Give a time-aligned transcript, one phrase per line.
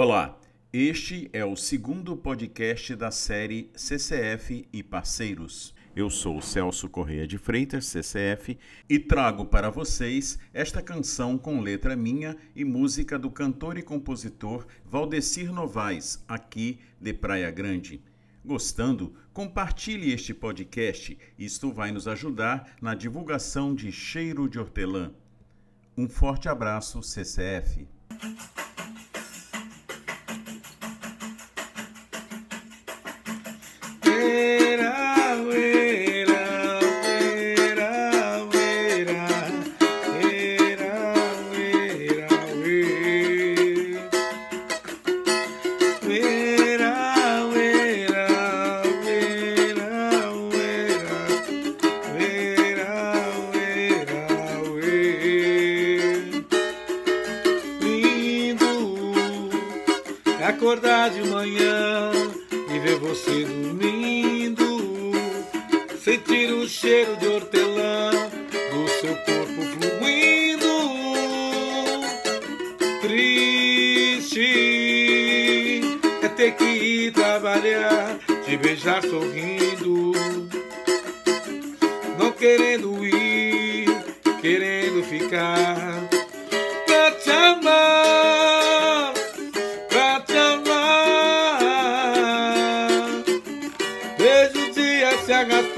[0.00, 0.38] Olá,
[0.72, 5.74] este é o segundo podcast da série CCF e Parceiros.
[5.96, 8.56] Eu sou Celso Correia de Freitas, CCF,
[8.88, 14.68] e trago para vocês esta canção com letra minha e música do cantor e compositor
[14.84, 18.00] Valdecir Novaes, aqui de Praia Grande.
[18.44, 19.16] Gostando?
[19.32, 25.10] Compartilhe este podcast, isto vai nos ajudar na divulgação de Cheiro de Hortelã.
[25.96, 27.88] Um forte abraço, CCF.
[60.48, 62.10] Acordar de manhã
[62.50, 65.12] e ver você dormindo,
[66.02, 70.66] sentir o cheiro de hortelã do seu corpo fluindo,
[73.02, 74.40] triste
[76.22, 80.12] é ter que ir trabalhar, te beijar sorrindo,
[82.18, 83.86] não querendo ir,
[84.40, 86.17] querendo ficar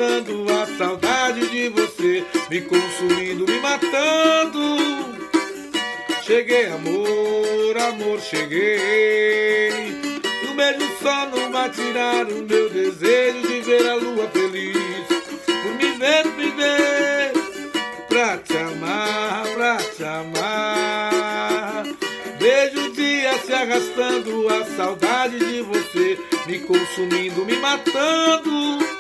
[0.00, 4.78] se arrastando, a saudade de você me consumindo, me matando.
[6.22, 9.70] Cheguei, amor, amor, cheguei.
[10.48, 14.76] Um beijo só não vai tirar o meu desejo de ver a lua feliz.
[15.44, 17.32] Por me ver, me ver,
[18.08, 21.84] pra te amar, pra te amar.
[22.38, 28.99] Vejo o dia se arrastando, a saudade de você me consumindo, me matando.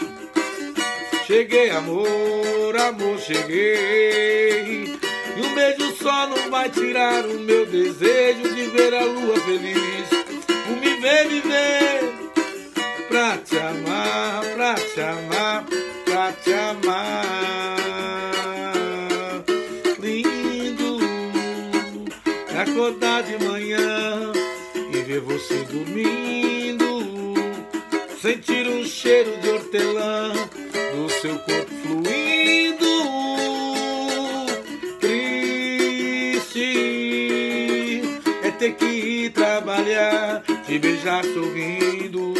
[1.30, 4.98] Cheguei, amor, amor, cheguei.
[5.36, 10.08] E um beijo só não vai tirar o meu desejo de ver a lua feliz.
[10.66, 12.00] Por me ver, viver,
[13.08, 15.64] pra te amar, pra te amar,
[16.04, 17.76] pra te amar.
[20.00, 20.98] Lindo
[22.52, 24.32] é acordar de manhã
[24.92, 27.36] e ver você dormindo,
[28.20, 30.32] sentir o cheiro de hortelã
[31.20, 32.86] seu corpo fluindo,
[34.98, 36.62] triste
[38.42, 42.32] é ter que ir trabalhar, te beijar sorrindo,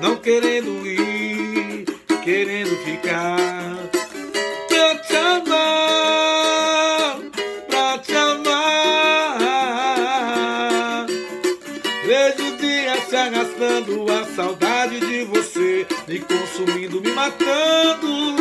[0.00, 1.84] não querendo ir,
[2.24, 3.76] querendo ficar.
[4.68, 5.60] Pra te amar,
[7.68, 9.36] pra te amar.
[12.04, 15.61] Vejo o dia se arrastando, a saudade de você
[16.06, 18.36] me consumindo, me matando.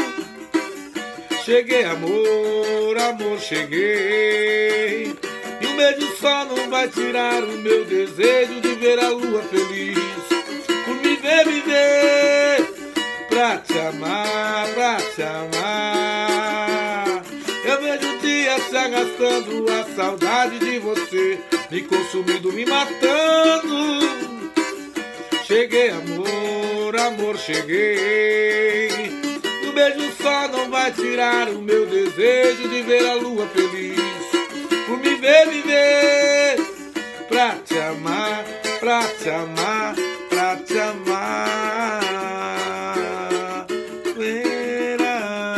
[1.44, 5.16] Cheguei, amor, amor, cheguei.
[5.62, 9.98] E um beijo só não vai tirar o meu desejo de ver a lua feliz.
[10.86, 12.74] Por me ver viver,
[13.30, 17.24] pra te amar, pra te amar.
[17.64, 21.40] Eu vejo o dia se arrastando, a saudade de você
[21.70, 24.02] me consumindo, me matando.
[25.46, 26.41] Cheguei, amor,
[26.91, 28.90] por amor cheguei.
[29.63, 33.97] O um beijo só não vai tirar o meu desejo de ver a lua feliz.
[34.88, 36.57] Por me ver viver,
[37.30, 38.44] pra te amar,
[38.81, 39.96] pra te amar,
[40.30, 42.01] pra te amar.
[44.18, 45.56] Verá.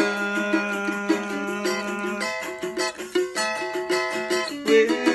[4.66, 5.13] Verá.